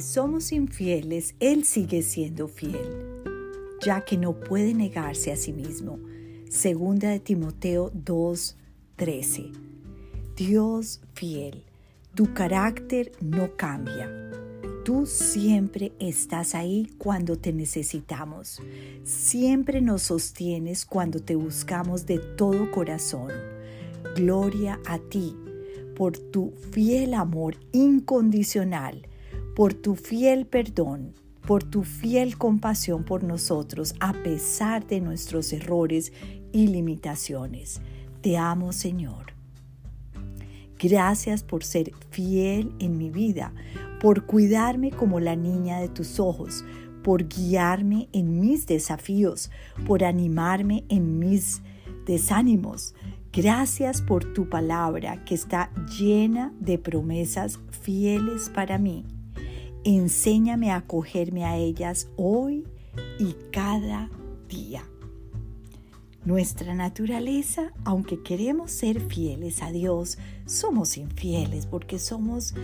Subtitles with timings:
[0.00, 3.24] somos infieles, Él sigue siendo fiel,
[3.84, 5.98] ya que no puede negarse a sí mismo.
[6.48, 9.52] Segunda de Timoteo 2:13.
[10.36, 11.64] Dios fiel,
[12.14, 14.10] tu carácter no cambia.
[14.84, 18.60] Tú siempre estás ahí cuando te necesitamos.
[19.02, 23.32] Siempre nos sostienes cuando te buscamos de todo corazón.
[24.14, 25.34] Gloria a ti
[25.94, 29.06] por tu fiel amor incondicional,
[29.54, 31.14] por tu fiel perdón,
[31.46, 36.12] por tu fiel compasión por nosotros a pesar de nuestros errores
[36.52, 37.80] y limitaciones.
[38.20, 39.34] Te amo, Señor.
[40.78, 43.52] Gracias por ser fiel en mi vida,
[44.00, 46.64] por cuidarme como la niña de tus ojos,
[47.02, 49.50] por guiarme en mis desafíos,
[49.86, 51.62] por animarme en mis
[52.06, 52.94] desánimos.
[53.32, 59.04] Gracias por tu palabra que está llena de promesas fieles para mí.
[59.84, 62.64] Enséñame a acogerme a ellas hoy
[63.18, 64.08] y cada
[64.48, 64.82] día.
[66.24, 72.54] Nuestra naturaleza, aunque queremos ser fieles a Dios, somos infieles porque somos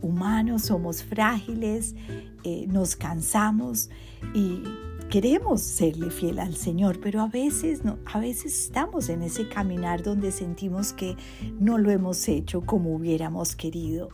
[0.00, 1.96] humanos, somos frágiles,
[2.44, 3.90] eh, nos cansamos
[4.32, 4.62] y
[5.10, 10.04] queremos serle fiel al Señor, pero a veces, no, a veces estamos en ese caminar
[10.04, 11.16] donde sentimos que
[11.58, 14.10] no lo hemos hecho como hubiéramos querido.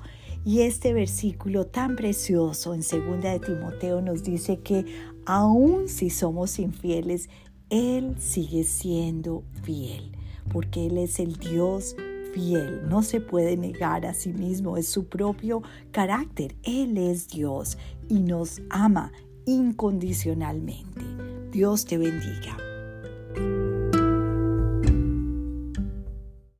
[0.46, 4.86] Y este versículo tan precioso en 2 de Timoteo nos dice que
[5.24, 7.28] aun si somos infieles,
[7.68, 10.12] él sigue siendo fiel,
[10.52, 11.96] porque Él es el Dios
[12.32, 16.54] fiel, no se puede negar a sí mismo, es su propio carácter.
[16.62, 17.76] Él es Dios
[18.08, 19.10] y nos ama
[19.46, 21.02] incondicionalmente.
[21.50, 22.56] Dios te bendiga.